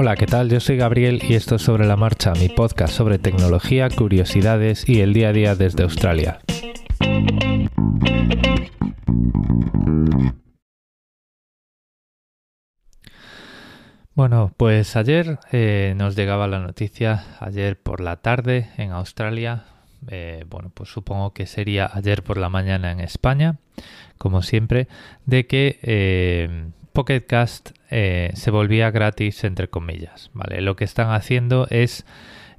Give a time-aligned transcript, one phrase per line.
[0.00, 0.48] Hola, ¿qué tal?
[0.48, 5.00] Yo soy Gabriel y esto es Sobre la Marcha, mi podcast sobre tecnología, curiosidades y
[5.00, 6.38] el día a día desde Australia.
[14.14, 19.64] Bueno, pues ayer eh, nos llegaba la noticia, ayer por la tarde en Australia,
[20.06, 23.56] eh, bueno, pues supongo que sería ayer por la mañana en España,
[24.16, 24.86] como siempre,
[25.26, 30.32] de que eh, Pocket Cast eh, se volvía gratis entre comillas.
[30.34, 30.60] ¿vale?
[30.60, 32.04] Lo que están haciendo es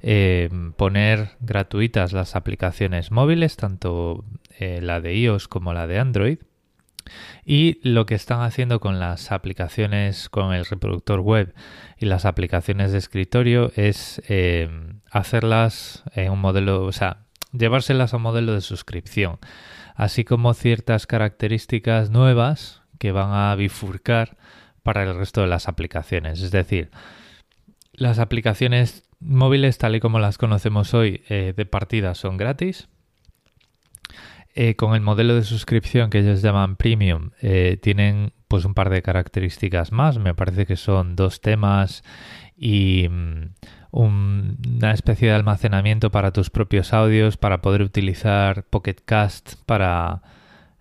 [0.00, 4.24] eh, poner gratuitas las aplicaciones móviles, tanto
[4.58, 6.38] eh, la de iOS como la de Android.
[7.44, 11.52] Y lo que están haciendo con las aplicaciones, con el reproductor web
[11.98, 14.22] y las aplicaciones de escritorio es
[15.10, 19.38] hacerlas en un modelo, o sea, llevárselas a un modelo de suscripción,
[19.96, 24.36] así como ciertas características nuevas que van a bifurcar
[24.82, 26.42] para el resto de las aplicaciones.
[26.42, 26.90] Es decir,
[27.94, 32.88] las aplicaciones móviles tal y como las conocemos hoy eh, de partida son gratis.
[34.54, 38.90] Eh, con el modelo de suscripción que ellos llaman premium eh, tienen pues un par
[38.90, 40.18] de características más.
[40.18, 42.04] Me parece que son dos temas
[42.54, 43.54] y mm,
[43.92, 50.20] una especie de almacenamiento para tus propios audios para poder utilizar Pocket Cast para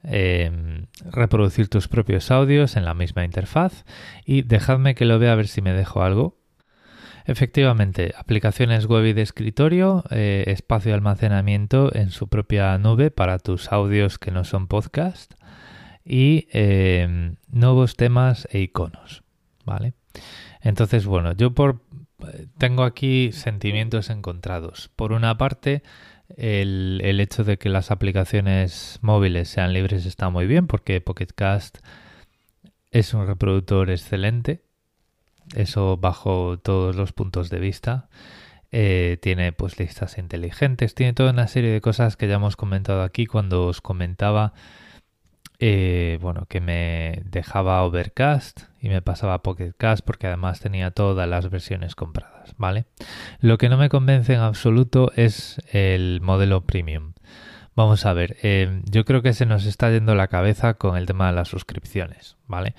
[0.04, 3.84] Em, reproducir tus propios audios en la misma interfaz
[4.26, 6.38] y dejadme que lo vea a ver si me dejo algo.
[7.26, 13.40] Efectivamente, aplicaciones web y de escritorio, eh, espacio de almacenamiento en su propia nube para
[13.40, 15.34] tus audios que no son podcast
[16.06, 19.24] y em, nuevos temas e iconos,
[19.66, 19.94] ¿vale?
[20.62, 21.82] Entonces, bueno, yo por
[22.58, 24.90] tengo aquí sentimientos encontrados.
[24.96, 25.84] Por una parte,
[26.38, 31.80] el, hecho de que las aplicaciones móviles sean libres está muy bien porque Pocket Cast
[32.92, 34.62] es un reproductor excelente.
[35.56, 38.10] Eso bajo todos los puntos de vista.
[38.72, 43.02] Eh, tiene pues listas inteligentes, tiene toda una serie de cosas que ya hemos comentado
[43.02, 44.54] aquí cuando os comentaba
[45.60, 51.28] eh, bueno, que me dejaba Overcast y me pasaba Pocket Cast porque además tenía todas
[51.28, 52.86] las versiones compradas, ¿vale?
[53.42, 57.14] Lo que no me convence en absoluto es el modelo premium.
[57.76, 61.06] Vamos a ver, eh, yo creo que se nos está yendo la cabeza con el
[61.06, 62.74] tema de las suscripciones, ¿vale?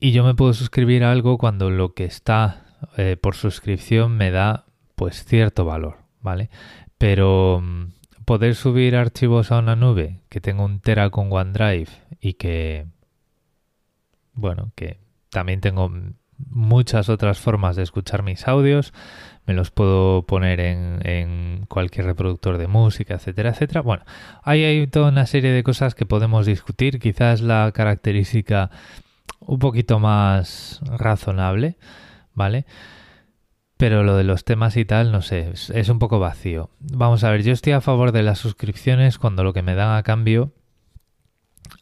[0.00, 2.64] Y yo me puedo suscribir a algo cuando lo que está
[2.96, 4.64] eh, por suscripción me da
[4.96, 6.50] pues cierto valor, ¿vale?
[6.98, 7.92] Pero mm,
[8.24, 11.88] poder subir archivos a una nube que tenga un tera con OneDrive
[12.20, 12.86] y que,
[14.34, 14.98] bueno, que
[15.30, 15.90] también tengo
[16.48, 18.92] muchas otras formas de escuchar mis audios,
[19.46, 23.80] me los puedo poner en, cualquier reproductor de música, etcétera, etcétera.
[23.80, 24.04] Bueno,
[24.42, 28.70] ahí hay toda una serie de cosas que podemos discutir, quizás la característica
[29.40, 31.76] un poquito más razonable,
[32.34, 32.66] ¿vale?
[33.82, 36.70] Pero lo de los temas y tal, no sé, es, un poco vacío.
[36.78, 39.96] Vamos a ver, yo estoy a favor de las suscripciones cuando lo que me dan
[39.96, 40.52] a cambio,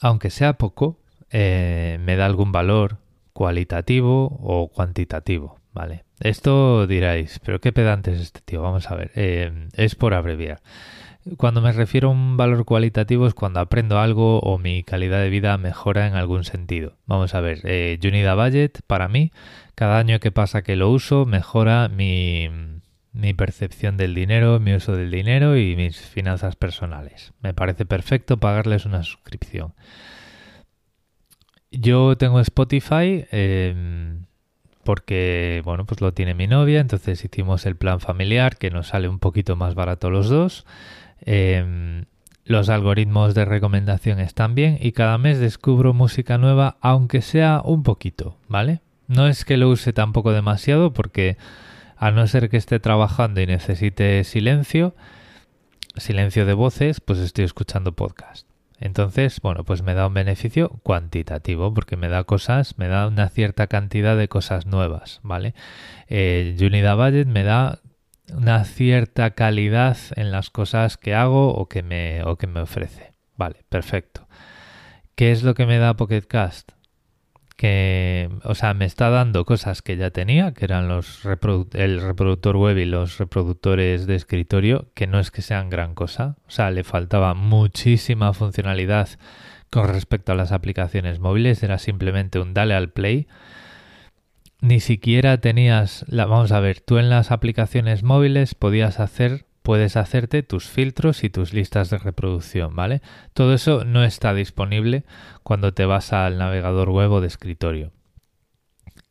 [0.00, 2.96] aunque sea poco, eh, me da algún valor
[3.34, 6.04] cualitativo o cuantitativo, ¿vale?
[6.20, 10.62] Esto diráis, pero qué pedante es este tío, vamos a ver, eh, es por abreviar.
[11.36, 15.28] Cuando me refiero a un valor cualitativo es cuando aprendo algo o mi calidad de
[15.28, 16.96] vida mejora en algún sentido.
[17.06, 19.30] Vamos a ver, eh, Unida Budget para mí
[19.74, 22.48] cada año que pasa que lo uso mejora mi,
[23.36, 27.32] percepción del dinero, mi uso del dinero y mis finanzas personales.
[27.42, 29.74] Me parece perfecto pagarles una suscripción.
[31.70, 34.24] Yo tengo Spotify em,
[34.84, 39.08] porque, bueno, pues lo tiene mi novia, entonces hicimos el plan familiar que nos sale
[39.08, 40.66] un poquito más barato los dos.
[41.22, 42.04] Em,
[42.44, 47.82] los algoritmos de recomendación están bien y cada mes descubro música nueva, aunque sea un
[47.82, 48.80] poquito, ¿vale?
[49.06, 51.36] No es que lo use tampoco demasiado porque
[51.96, 54.94] a no ser que esté trabajando y necesite silencio,
[55.96, 58.46] silencio de voces, pues estoy escuchando podcast.
[58.80, 63.28] Entonces, bueno, pues me da un beneficio cuantitativo porque me da cosas, me da una
[63.28, 65.54] cierta cantidad de cosas nuevas, ¿vale?
[66.08, 67.78] Unida Budget me da
[68.34, 73.12] una cierta calidad en las cosas que hago o que me, o que me ofrece.
[73.36, 74.28] Vale, perfecto.
[75.14, 76.72] ¿Qué es lo que me da Pocket Cast?
[77.60, 81.26] que, o sea, me está dando cosas que ya tenía, que eran los
[81.74, 86.36] el reproductor web y los reproductores de escritorio, que no es que sean gran cosa,
[86.46, 89.10] o sea, le faltaba muchísima funcionalidad
[89.68, 93.28] con respecto a las aplicaciones móviles, era simplemente un dale al play.
[94.60, 99.96] Ni siquiera tenías, la, vamos a ver, tú en las aplicaciones móviles podías hacer puedes
[99.96, 103.02] hacerte tus filtros y tus listas de reproducción, ¿vale?
[103.34, 105.04] Todo eso no está disponible
[105.42, 107.92] cuando te vas al navegador web o de escritorio.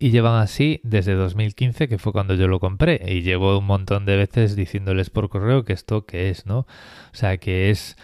[0.01, 3.01] y llevan así desde 2015, que fue cuando yo lo compré.
[3.07, 6.59] Y llevo un montón de veces diciéndoles por correo que esto que es, ¿no?
[6.59, 6.67] O
[7.13, 7.97] sea, que es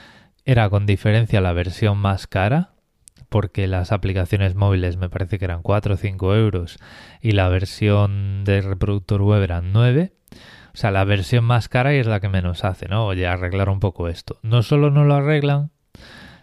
[0.46, 2.75] era con diferencia la versión más cara,
[3.30, 6.78] porque las aplicaciones móviles me parece que eran 4 o 5 euros
[7.22, 10.14] y la versión de reproductor web eran 9.
[10.74, 13.06] O sea, la versión más cara y es la que menos hace, ¿no?
[13.06, 14.40] Oye, arreglar un poco esto.
[14.42, 15.72] No solo no lo arreglan,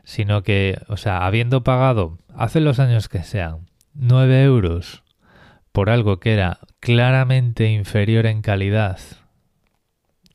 [0.04, 5.02] sino que, o sea, habiendo pagado, hace los años que sean, 9 euros
[5.72, 8.98] por algo que era claramente inferior en calidad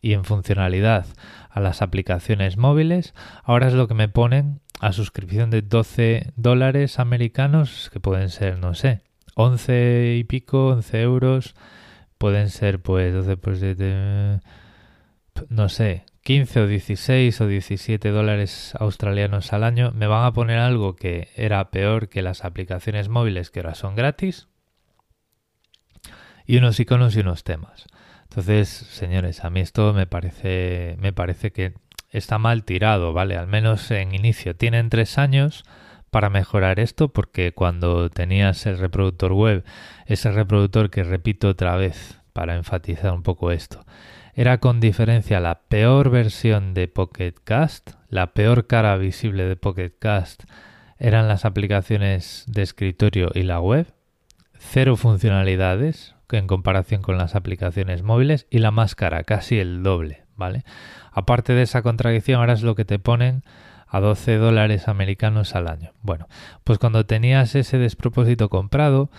[0.01, 1.05] y en funcionalidad
[1.49, 3.13] a las aplicaciones móviles,
[3.43, 8.59] ahora es lo que me ponen a suscripción de 12 dólares americanos, que pueden ser,
[8.59, 9.01] no sé,
[9.35, 11.55] 11 y pico, 11 euros,
[12.17, 14.39] pueden ser pues 12 por 7,
[15.49, 20.59] no sé, 15 o 16 o 17 dólares australianos al año, me van a poner
[20.59, 24.47] algo que era peor que las aplicaciones móviles que ahora son gratis
[26.45, 27.85] y unos iconos y unos temas.
[28.23, 31.73] Entonces, señores, a mí esto me parece, me parece que
[32.17, 33.37] está mal tirado, ¿vale?
[33.37, 34.55] Al menos en inicio.
[34.55, 35.63] Tienen tres años
[36.09, 39.63] para mejorar esto porque cuando tenías el reproductor web,
[40.05, 43.85] ese reproductor que repito otra vez para enfatizar un poco esto,
[44.33, 49.93] era con diferencia la peor versión de Pocket Cast, la peor cara visible de Pocket
[49.97, 50.43] Cast
[50.99, 53.87] eran las aplicaciones de escritorio y la web,
[54.57, 60.23] cero funcionalidades, en comparación con las aplicaciones móviles y la más cara, casi el doble,
[60.37, 60.63] ¿vale?
[61.11, 63.43] Aparte de esa contradicción, ahora es lo que te ponen
[63.87, 65.91] a 12 dólares americanos al año.
[66.01, 66.27] Bueno,
[66.63, 69.09] pues cuando tenías ese despropósito comprado,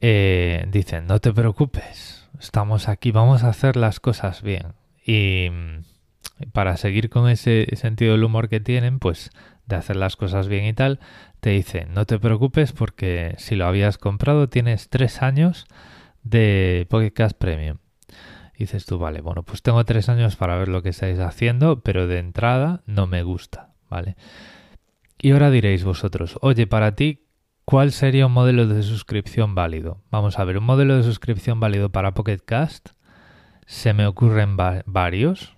[0.00, 4.74] eh, dicen, no te preocupes, estamos aquí, vamos a hacer las cosas bien.
[5.06, 5.50] Y
[6.52, 9.30] para seguir con ese sentido del humor que tienen, pues
[9.66, 11.00] de hacer las cosas bien y tal,
[11.40, 15.66] te dicen, no te preocupes porque si lo habías comprado tienes tres años
[16.22, 17.78] de Pocket Cast Premium.
[18.58, 22.06] Dices tú, vale, bueno, pues tengo tres años para ver lo que estáis haciendo, pero
[22.06, 24.16] de entrada no me gusta, ¿vale?
[25.18, 27.26] Y ahora diréis vosotros, oye, para ti,
[27.64, 30.02] ¿cuál sería un modelo de suscripción válido?
[30.10, 32.90] Vamos a ver, un modelo de suscripción válido para Pocket Cast,
[33.66, 35.56] se me ocurren varios.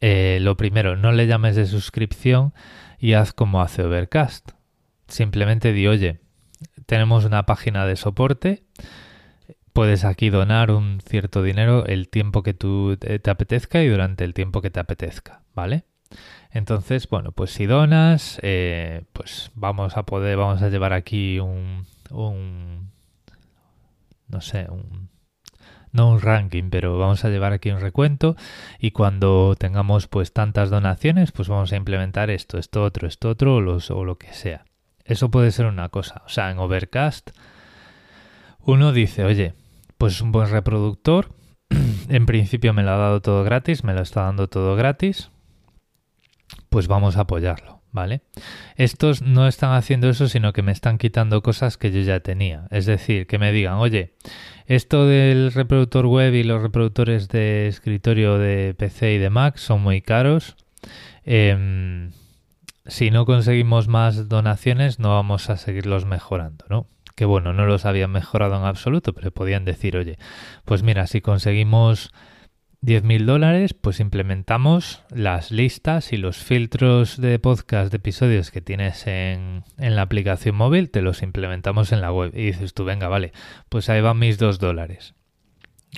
[0.00, 2.54] Eh, lo primero, no le llames de suscripción
[2.98, 4.52] y haz como hace Overcast.
[5.08, 6.20] Simplemente di, oye,
[6.86, 8.64] tenemos una página de soporte
[9.76, 14.32] puedes aquí donar un cierto dinero el tiempo que tú te, apetezca y durante el
[14.32, 15.84] tiempo que te apetezca, ¿vale?
[16.50, 21.84] Entonces, bueno, pues si donas, eh, pues vamos a poder, vamos a llevar aquí un,
[22.10, 22.90] un
[24.28, 25.10] no sé, un,
[25.92, 28.34] no un ranking, pero vamos a llevar aquí un recuento
[28.78, 33.56] y cuando tengamos pues tantas donaciones, pues vamos a implementar esto, esto otro, esto otro
[33.56, 34.64] o, o lo que sea.
[35.04, 36.22] Eso puede ser una cosa.
[36.24, 37.32] O sea, en Overcast
[38.64, 39.54] uno dice, oye,
[39.98, 41.28] pues un buen reproductor.
[42.08, 45.30] en principio me lo ha dado todo gratis, me lo está dando todo gratis.
[46.68, 48.22] Pues vamos a apoyarlo, ¿vale?
[48.76, 52.68] Estos no están haciendo eso, sino que me están quitando cosas que yo ya tenía.
[52.70, 54.14] Es decir, que me digan, oye,
[54.66, 59.82] esto del reproductor web y los reproductores de escritorio de PC y de Mac son
[59.82, 60.56] muy caros.
[61.24, 62.12] Em,
[62.86, 66.86] si no conseguimos más donaciones, no vamos a seguirlos mejorando, ¿no?
[67.16, 70.18] Que bueno, no los habían mejorado en absoluto, pero podían decir, oye,
[70.64, 72.12] pues mira, si conseguimos
[72.82, 79.06] 10.000 dólares, pues implementamos las listas y los filtros de podcast de episodios que tienes
[79.06, 82.32] en, en, la aplicación móvil, te los implementamos en la web.
[82.34, 83.32] Y dices tú, venga, vale,
[83.70, 85.14] pues ahí van mis 2 dólares.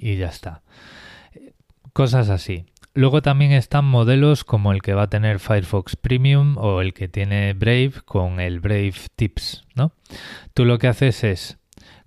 [0.01, 0.63] Y ya está.
[1.93, 2.67] Cosas así.
[2.99, 7.07] Luego también están modelos como el que va a tener Firefox Premium o el que
[7.07, 9.93] tiene Brave con el Brave Tips, ¿no?
[10.52, 11.59] Tú lo que haces es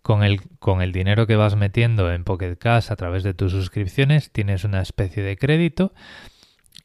[0.01, 3.53] con el, con el dinero que vas metiendo en Pocket Cash a través de tus
[3.53, 5.93] suscripciones, tienes una especie de crédito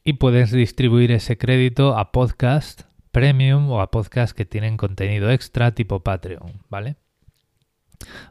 [0.05, 5.75] y puedes distribuir ese crédito a podcast premium o a podcast que tienen contenido extra
[5.75, 6.95] tipo Patreon, ¿vale?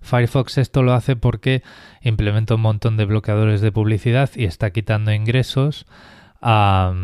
[0.00, 1.62] Firefox esto lo hace porque
[2.00, 5.86] implementa un montón de bloqueadores de publicidad y está quitando ingresos
[6.40, 6.94] a,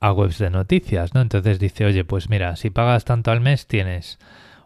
[0.00, 1.20] a webs de noticias, ¿no?
[1.20, 4.18] Entonces dice, oye, pues mira, si pagas tanto al mes tienes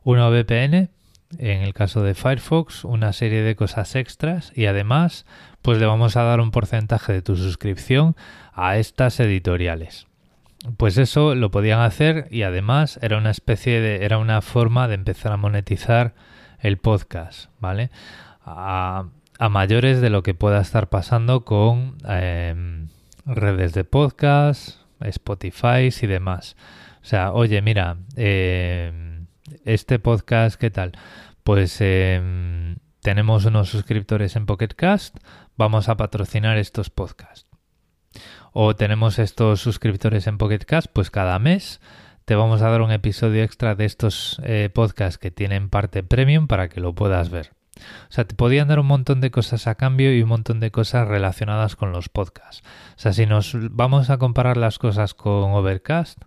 [0.03, 0.91] una VPN,
[1.39, 5.27] en el caso de Firefox, una serie de cosas extras y además,
[5.63, 8.17] pues le vamos a dar un porcentaje de tu suscripción
[8.53, 10.07] a estas editoriales.
[10.77, 14.95] Pues eso lo podían hacer y además era una especie de, era una forma de
[14.95, 16.15] empezar a monetizar
[16.59, 17.91] el podcast, ¿vale?
[18.45, 19.07] A,
[19.51, 22.89] mayores de lo que pueda estar pasando con em,
[23.25, 26.57] redes de podcast, Spotify y demás.
[27.03, 29.27] O sea, oye, mira, em,
[29.65, 30.93] este podcast, ¿qué tal?
[31.51, 35.17] pues em, tenemos unos suscriptores en Pocket Cast,
[35.57, 37.50] vamos a patrocinar estos podcasts.
[38.53, 41.81] O tenemos estos suscriptores en Pocket Cast, pues cada mes
[42.25, 46.47] te vamos a dar un episodio extra de estos eh, podcasts que tienen parte premium
[46.47, 47.53] para que lo puedas ver.
[48.09, 50.71] O sea, te podían dar un montón de cosas a cambio y un montón de
[50.71, 52.63] cosas relacionadas con los podcasts.
[52.97, 56.23] O sea, si nos vamos a comparar las cosas con Overcast,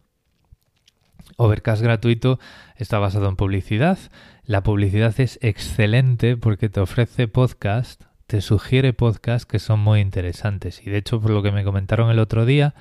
[1.37, 2.39] Overcast gratuito
[2.75, 3.97] está basado en publicidad.
[4.43, 10.81] La publicidad es excelente porque te ofrece podcast, te sugiere podcasts que son muy interesantes.
[10.83, 12.73] Y de hecho, por lo que me comentaron el otro día,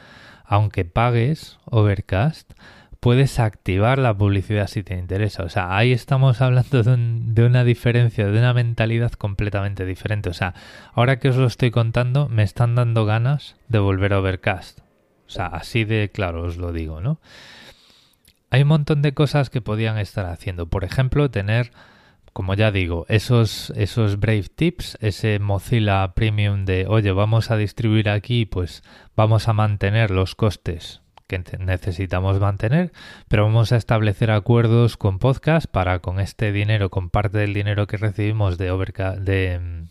[0.46, 2.50] aunque pagues Overcast,
[3.00, 5.42] puedes activar la publicidad si te interesa.
[5.42, 10.30] O sea, ahí estamos hablando de, una diferencia, de una mentalidad completamente diferente.
[10.30, 10.54] O sea,
[10.94, 14.78] ahora que os lo estoy contando, me están dando ganas de volver a Overcast.
[15.26, 17.20] O sea, así de claro os lo digo, ¿no?
[18.48, 20.64] Hay un montón de cosas que podían estar haciendo.
[20.64, 21.72] Por ejemplo, tener,
[22.32, 28.08] como ya digo, esos, esos Brave Tips, ese Mozilla Premium de, oye, vamos a distribuir
[28.08, 28.82] aquí, pues
[29.14, 32.92] vamos a mantener los costes que necesitamos mantener,
[33.28, 37.86] pero vamos a establecer acuerdos con podcast para con este dinero, con parte del dinero
[37.86, 38.66] que recibimos de,
[39.20, 39.88] de mm,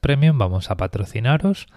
[0.00, 1.68] Premium, vamos a patrocinaros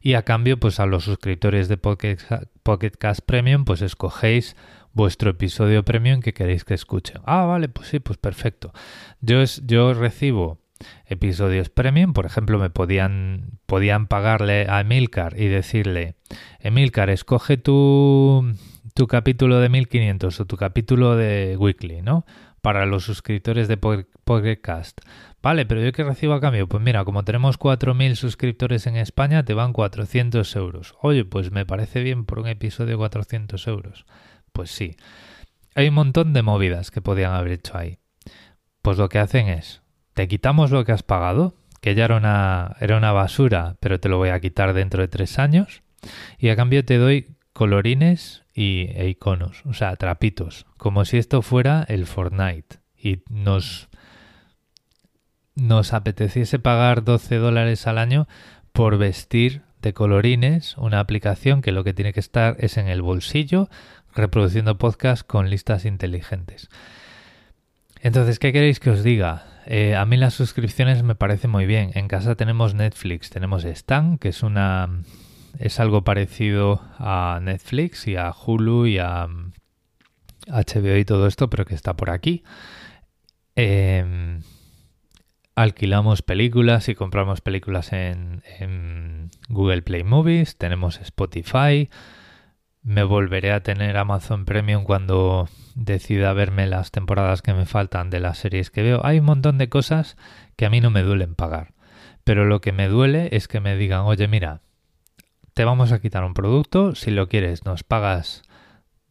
[0.00, 2.18] y a cambio pues a los suscriptores de Pocket,
[2.62, 4.56] Pocket Cast Premium pues escogéis
[4.92, 7.14] vuestro episodio premium que queréis que escuche.
[7.24, 8.72] Ah, vale, pues sí, pues perfecto.
[9.20, 10.60] Yo, es, yo recibo
[11.06, 12.12] episodios premium.
[12.12, 16.14] Por ejemplo, me podían, podían pagarle a Emilcar y decirle,
[16.60, 18.54] Emilcar, escoge tu,
[18.94, 22.24] tu capítulo de 1500 o tu capítulo de Weekly, ¿no?
[22.60, 25.00] Para los suscriptores de Podcast.
[25.42, 29.42] Vale, pero yo que recibo a cambio, pues mira, como tenemos 4.000 suscriptores en España,
[29.46, 30.94] te van 400 euros.
[31.00, 34.04] Oye, pues me parece bien por un episodio 400 euros.
[34.60, 34.94] Pues sí.
[35.74, 37.96] Hay un montón de movidas que podían haber hecho ahí.
[38.82, 39.80] Pues lo que hacen es,
[40.12, 44.10] te quitamos lo que has pagado, que ya era una, era una basura, pero te
[44.10, 45.82] lo voy a quitar dentro de tres años,
[46.36, 51.40] y a cambio te doy colorines y, e iconos, o sea, trapitos, como si esto
[51.40, 52.80] fuera el Fortnite.
[53.02, 53.88] Y nos,
[55.54, 58.28] nos apeteciese pagar 12 dólares al año
[58.74, 63.02] por vestir de colorines una aplicación que lo que tiene que estar es en el
[63.02, 63.70] bolsillo
[64.14, 66.68] reproduciendo podcast con listas inteligentes.
[68.00, 69.44] Entonces, ¿qué queréis que os diga?
[69.66, 71.90] Eh, a mí las suscripciones me parecen muy bien.
[71.94, 74.88] En casa tenemos Netflix, tenemos Stan, que es una
[75.58, 79.26] es algo parecido a Netflix y a Hulu y a
[80.46, 82.44] HBO y todo esto, pero que está por aquí.
[83.56, 84.42] Em,
[85.54, 91.90] alquilamos películas y compramos películas en Google Play Movies, tenemos Spotify,
[92.82, 98.20] me volveré a tener Amazon Premium cuando decida verme las temporadas que me faltan de
[98.20, 99.04] las series que veo.
[99.04, 100.16] Hay un montón de cosas
[100.56, 101.74] que a mí no me duelen pagar.
[102.24, 104.62] Pero lo que me duele es que me digan, oye, mira,
[105.54, 108.42] te vamos a quitar un producto, si lo quieres nos pagas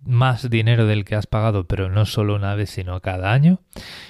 [0.02, 3.60] más dinero del que has pagado, pero no solo una vez, sino cada año.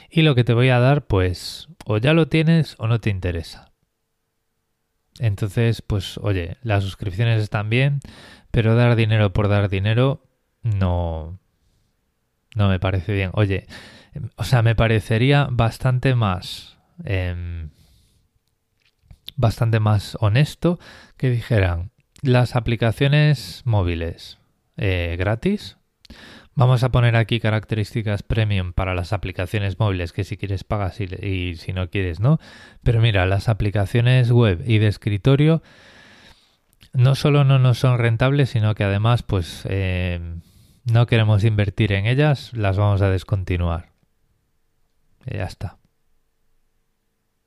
[0.10, 3.10] Y lo que te voy a dar, pues, o ya lo tienes o no te
[3.10, 3.72] interesa.
[5.20, 8.00] Entonces, pues, oye, las suscripciones están bien,
[8.52, 10.24] pero dar dinero por dar dinero
[10.64, 11.40] no,
[12.56, 13.32] no me parece bien.
[13.34, 13.66] Oye,
[14.36, 17.70] o sea, me parecería bastante más, em,
[19.36, 20.80] bastante más honesto
[21.18, 21.92] que dijeran
[22.22, 24.40] las aplicaciones móviles
[24.78, 25.78] eh, gratis.
[26.56, 31.06] Vamos a poner aquí características premium para las aplicaciones móviles que si quieres pagas y,
[31.26, 32.40] y si no quieres no.
[32.84, 35.62] Pero mira, las aplicaciones web y de escritorio
[36.94, 40.20] no solo no nos son rentables, sino que además, pues, eh,
[40.86, 43.90] no queremos invertir en ellas, las vamos a descontinuar.
[45.26, 45.78] Y ya está.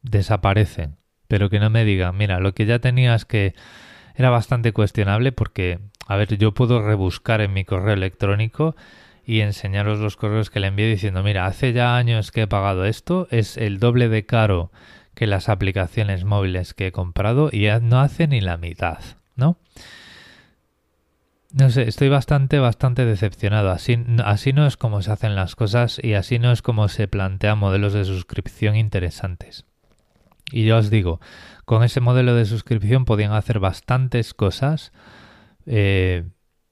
[0.02, 0.96] Desaparecen.
[1.28, 3.54] Pero que no me digan, mira, lo que ya tenías que
[4.14, 8.76] era bastante cuestionable porque, a ver, yo puedo rebuscar en mi correo electrónico
[9.24, 12.84] y enseñaros los correos que le envié diciendo, mira, hace ya años que he pagado
[12.84, 14.72] esto, es el doble de caro
[15.14, 18.98] que las aplicaciones móviles que he comprado y no hace ni la mitad.
[19.36, 19.58] ¿No?
[21.52, 23.70] No sé, estoy bastante, bastante decepcionado.
[23.70, 27.08] Así, así no es como se hacen las cosas y así no es como se
[27.08, 29.66] plantean modelos de suscripción interesantes.
[30.50, 31.20] Y yo os digo,
[31.64, 34.92] con ese modelo de suscripción podían hacer bastantes cosas
[35.66, 36.24] eh,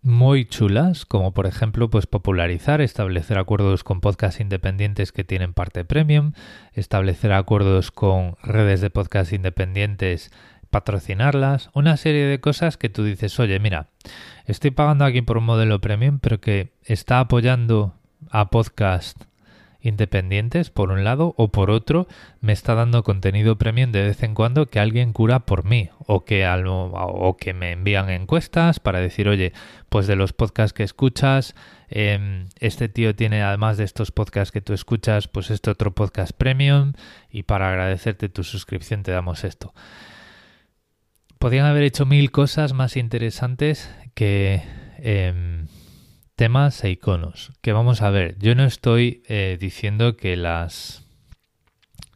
[0.03, 5.85] muy chulas, como por ejemplo, pues popularizar, establecer acuerdos con podcasts independientes que tienen parte
[5.85, 6.33] premium,
[6.73, 10.31] establecer acuerdos con redes de podcasts independientes
[10.71, 13.89] patrocinarlas, una serie de cosas que tú dices, oye, mira,
[14.47, 17.95] estoy pagando aquí por un modelo premium, pero que está apoyando
[18.31, 19.25] a podcast
[19.83, 22.07] independientes, por un lado, o por otro,
[22.41, 26.25] me está dando contenido premium de vez en cuando que alguien cura por mí, o
[26.25, 29.53] que, o que me envían encuestas para decir, oye,
[29.89, 31.55] pues de los podcasts que escuchas,
[31.89, 36.33] em, este tío tiene, además de estos podcasts que tú escuchas, pues este otro podcast
[36.33, 36.93] premium,
[37.31, 39.73] y para agradecerte tu suscripción te damos esto.
[41.41, 44.63] Podrían haber hecho mil cosas más interesantes que...
[44.99, 45.67] Em,
[46.41, 47.53] temas e iconos.
[47.61, 51.07] Que vamos a ver, yo no estoy eh, diciendo que las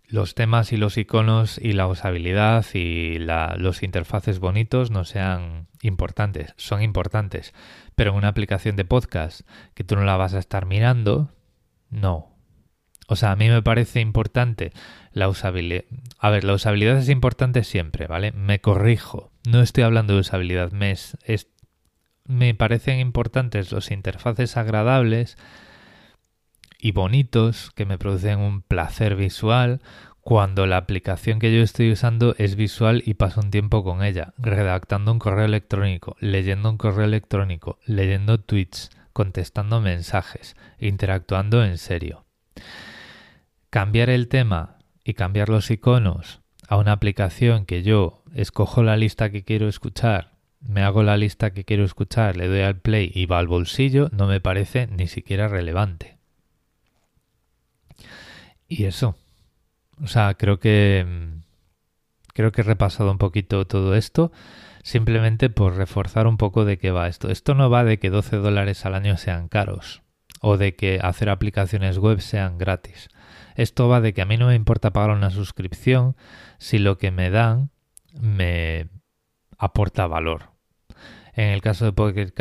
[0.07, 6.55] los temas y los iconos y la usabilidad y los interfaces bonitos no sean importantes,
[6.57, 7.53] son importantes,
[7.95, 9.43] pero en una aplicación de podcast
[9.75, 11.31] que tú no la vas a estar mirando,
[11.91, 12.34] no.
[13.07, 14.73] O sea, a mí me parece importante
[15.13, 15.85] la usabilidad.
[16.19, 18.33] A ver, la usabilidad es importante siempre, ¿vale?
[18.33, 19.31] Me corrijo.
[19.47, 21.17] No estoy hablando de usabilidad, me es,
[22.27, 25.37] me parecen importantes los interfaces agradables
[26.79, 29.81] y bonitos que me producen un placer visual
[30.25, 34.33] cuando la aplicación que yo estoy usando es visual y paso un tiempo con ella,
[34.39, 42.25] redactando un correo electrónico, leyendo un correo electrónico, leyendo tweets, contestando mensajes, interactuando en serio.
[43.75, 49.33] Cambiar el tema y cambiar los iconos a una aplicación que yo escojo la lista
[49.33, 53.27] que quiero escuchar me hago la lista que quiero escuchar, le doy al play y
[53.27, 56.19] va al bolsillo, no me parece ni siquiera relevante.
[58.69, 59.17] Y eso.
[60.01, 61.05] O sea, creo que
[62.33, 64.31] creo que he repasado un poquito todo esto
[64.85, 67.29] simplemente por reforzar un poco de qué va esto.
[67.29, 70.03] Esto no va de que 12 dólares al año sean caros
[70.41, 73.09] o de que hacer aplicaciones web sean gratis.
[73.55, 76.17] Esto va de que a mí no me importa pagar una suscripción
[76.59, 77.71] si lo que me dan
[78.21, 78.89] me
[79.59, 80.51] aporta valor.
[81.35, 82.33] En el caso de Pocket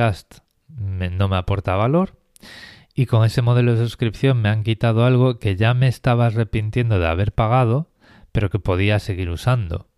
[0.68, 2.20] no me aporta valor.
[2.96, 7.00] Y con ese modelo de suscripción me han quitado algo que ya me estaba arrepintiendo
[7.00, 7.92] de haber pagado,
[8.32, 9.90] pero que podía seguir usando,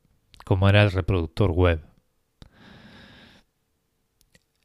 [0.45, 1.81] como era el reproductor web.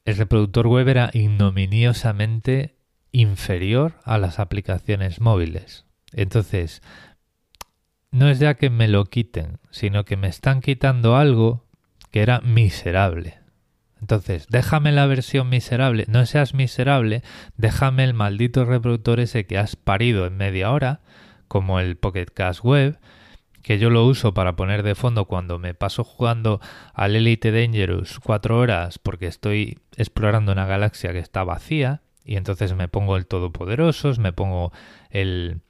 [0.04, 2.76] El reproductor web era ignominiosamente
[3.12, 5.89] inferior a las aplicaciones móviles.
[6.12, 6.82] Entonces,
[8.10, 11.64] no es ya que me lo quiten, sino que me están quitando algo
[12.10, 13.38] que era miserable.
[14.00, 17.22] Entonces, déjame la versión miserable, no seas miserable,
[17.56, 21.00] déjame el maldito reproductor ese que has parido en media hora,
[21.48, 22.98] como el Pocket Cast Web,
[23.62, 26.60] que yo lo uso para poner de fondo cuando me paso jugando
[26.94, 32.74] al Elite Dangerous cuatro horas porque estoy explorando una galaxia que está vacía y entonces
[32.74, 34.72] me pongo el Todopoderosos, me pongo
[35.10, 35.60] el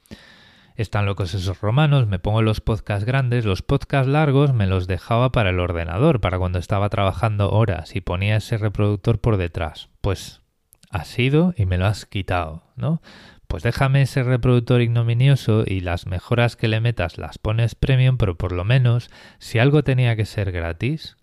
[0.75, 5.31] están locos esos romanos, me pongo los podcasts grandes, los podcasts largos me los dejaba
[5.31, 9.89] para el ordenador, para cuando estaba trabajando horas y ponía ese reproductor por detrás.
[10.01, 10.41] Pues
[10.89, 13.01] has sido y me lo has quitado, ¿no?
[13.47, 18.37] Pues déjame ese reproductor ignominioso y las mejoras que le metas las pones premium, pero
[18.37, 21.17] por lo menos si algo tenía que ser gratis,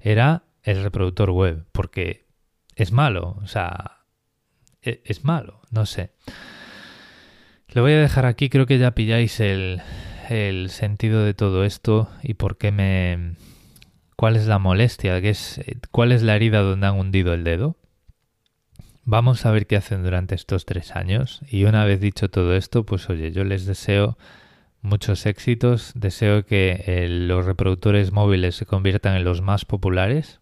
[0.00, 2.28] era el reproductor web, porque
[2.76, 4.02] es malo, o sea,
[4.80, 6.12] e, es malo, no sé.
[7.74, 9.80] Lo voy a dejar aquí, creo que ya pilláis el,
[10.28, 13.36] el sentido de todo esto y por qué me...
[14.16, 17.76] cuál es la molestia, ¿Qué es, cuál es la herida donde han hundido el dedo.
[19.04, 22.84] Vamos a ver qué hacen durante estos tres años y una vez dicho todo esto,
[22.84, 24.18] pues oye, yo les deseo
[24.82, 30.40] muchos éxitos, deseo que eh, los reproductores móviles se conviertan en los más populares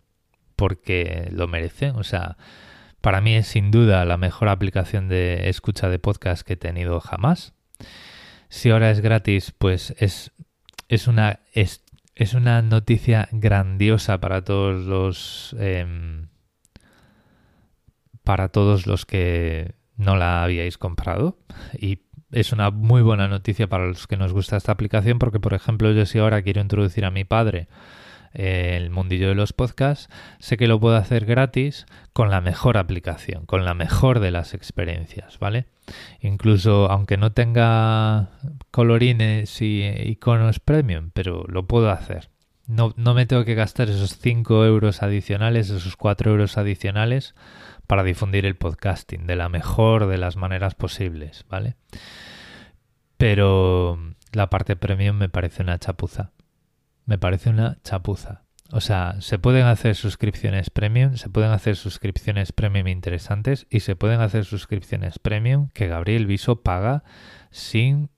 [0.56, 2.36] porque lo merecen, o sea,
[3.00, 7.00] para mí es sin duda la mejor aplicación de escucha de podcast que he tenido
[7.00, 7.54] jamás.
[8.48, 10.32] Si ahora es gratis, pues es,
[10.88, 11.82] es, una, es,
[12.34, 15.56] una noticia grandiosa para todos los...
[15.58, 16.28] Em,
[18.24, 21.38] para todos los que no la habíais comprado.
[21.78, 22.00] Y
[22.32, 25.90] es una muy buena noticia para los que nos gusta esta aplicación porque, por ejemplo,
[25.92, 27.68] yo si ahora quiero introducir a mi padre
[28.32, 33.46] el mundillo de los podcasts, sé que lo puedo hacer gratis con la mejor aplicación,
[33.46, 35.66] con la mejor de las experiencias, ¿vale?
[36.20, 38.30] Incluso aunque no tenga
[38.70, 42.30] colorines y iconos premium, pero lo puedo hacer.
[42.66, 47.34] No, no me tengo que gastar esos 5 euros adicionales, esos 4 euros adicionales
[47.88, 51.74] para difundir el podcasting de la mejor de las maneras posibles, ¿vale?
[53.16, 53.98] Pero
[54.32, 56.30] la parte premium me parece una chapuza
[57.10, 58.44] me parece una chapuza.
[58.70, 63.96] O sea, se pueden hacer suscripciones premium, se pueden hacer suscripciones premium interesantes y se
[63.96, 67.02] pueden hacer suscripciones premium que Gabriel Viso paga
[67.50, 68.10] sin,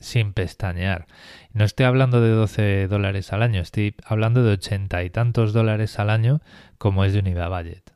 [0.00, 1.06] sin pestañear.
[1.52, 5.98] No estoy hablando de 12 dólares al año, estoy hablando de ochenta y tantos dólares
[5.98, 6.40] al año
[6.78, 7.93] como es de unidad budget.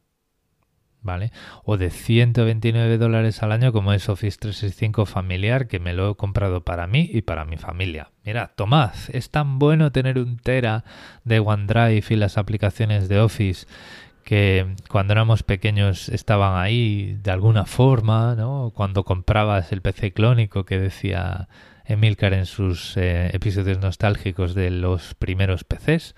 [1.08, 1.32] ¿Vale?
[1.64, 6.14] O de 129 dólares al año como es Office 365 familiar que me lo he
[6.16, 8.10] comprado para mí y para mi familia.
[8.24, 10.84] Mira, tomad, es tan bueno tener un tera
[11.24, 13.66] de OneDrive y las aplicaciones de Office
[14.22, 18.70] que cuando éramos pequeños estaban ahí de alguna forma, ¿no?
[18.74, 21.48] Cuando comprabas el PC clónico que decía
[21.86, 26.14] Emilcar en sus eh, episodios nostálgicos de los primeros PCs,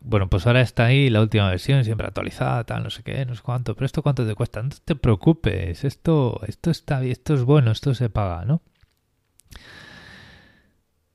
[0.00, 3.34] bueno, pues ahora está ahí la última versión, siempre actualizada, tal, no sé qué, no
[3.34, 7.42] sé cuánto, pero esto cuánto te cuesta, no te preocupes, esto, esto está esto es
[7.42, 8.62] bueno, esto se paga, ¿no?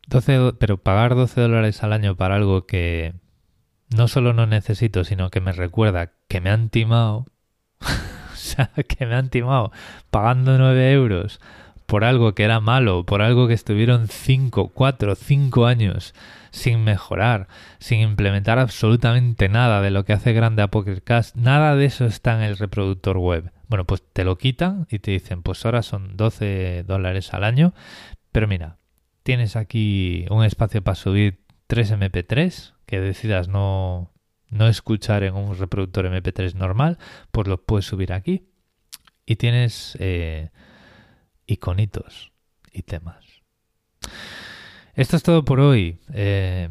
[0.08, 3.14] 12, pero pagar 12 dólares al año para algo que
[3.96, 7.26] no solo no necesito, sino que me recuerda que me han timado,
[7.80, 9.72] o sea, que me han timado
[10.10, 11.40] pagando 9 euros
[11.92, 16.16] por algo que era malo, por algo que estuvieron 5, 4, 5 años
[16.50, 17.50] sin mejorar,
[17.80, 22.38] sin implementar absolutamente nada de lo que hace grande a Pokercast, nada de eso está
[22.38, 23.52] en el reproductor web.
[23.68, 27.74] Bueno, pues te lo quitan y te dicen, pues ahora son 12 dólares al año,
[28.32, 28.78] pero mira,
[29.24, 34.14] tienes aquí un espacio para subir 3 MP3 que decidas no,
[34.50, 37.00] no escuchar en un reproductor MP3 normal,
[37.34, 38.48] pues lo puedes subir aquí.
[39.26, 40.52] Y tienes eh,
[41.52, 42.32] iconitos
[42.72, 43.26] y temas.
[44.94, 46.00] Esto es todo por hoy.
[46.14, 46.70] Eh,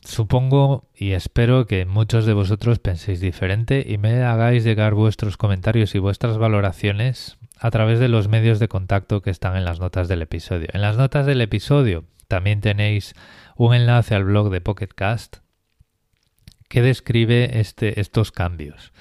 [0.00, 5.94] supongo y espero que muchos de vosotros penséis diferente y me hagáis llegar vuestros comentarios
[5.94, 10.08] y vuestras valoraciones a través de los medios de contacto que están en las notas
[10.08, 10.68] del episodio.
[10.72, 13.14] En las notas del episodio también tenéis
[13.56, 15.38] un enlace al blog de Pocketcast
[16.68, 18.92] que describe este, estos cambios.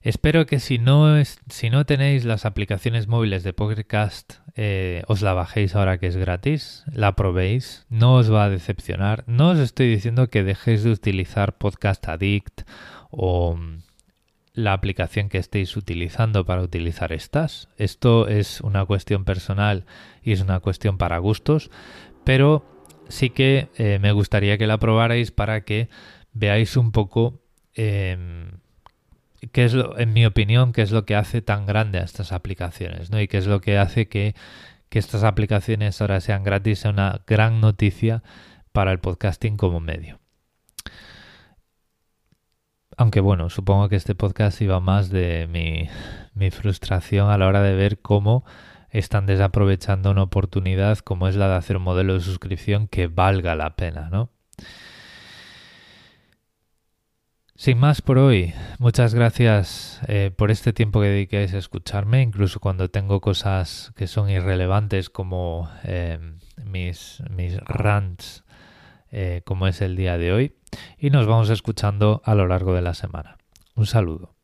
[0.00, 5.22] Espero que si no, es, si no tenéis las aplicaciones móviles de Pokercast, eh, os
[5.22, 9.24] la bajéis ahora que es gratis, la probéis, no os va a decepcionar.
[9.26, 12.62] No os estoy diciendo que dejéis de utilizar Podcast Addict
[13.10, 13.82] o mm,
[14.54, 17.68] la aplicación que estéis utilizando para utilizar estas.
[17.76, 19.84] Esto es una cuestión personal
[20.22, 21.70] y es una cuestión para gustos,
[22.24, 22.64] pero
[23.08, 25.88] sí que eh, me gustaría que la probarais para que
[26.32, 27.42] veáis un poco...
[27.74, 28.58] Em,
[29.52, 32.32] qué es lo, en mi opinión, qué es lo que hace tan grande a estas
[32.32, 33.20] aplicaciones, ¿no?
[33.20, 34.34] Y qué es lo que hace que,
[34.88, 38.22] que estas aplicaciones ahora sean gratis, sea una gran noticia
[38.72, 40.18] para el podcasting como medio.
[42.96, 45.88] Aunque bueno, supongo que este podcast iba más de mi,
[46.34, 48.44] mi frustración a la hora de ver cómo
[48.90, 53.54] están desaprovechando una oportunidad como es la de hacer un modelo de suscripción que valga
[53.54, 54.30] la pena, ¿no?
[57.58, 62.60] Sin más por hoy, muchas gracias eh, por este tiempo que dediquéis a escucharme, incluso
[62.60, 66.20] cuando tengo cosas que son irrelevantes como eh,
[66.64, 68.44] mis, mis rants,
[69.10, 70.54] eh, como es el día de hoy,
[70.98, 73.38] y nos vamos escuchando a lo largo de la semana.
[73.74, 74.37] Un saludo.